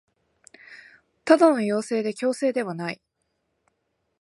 [1.25, 2.99] ただの要請で強制ではない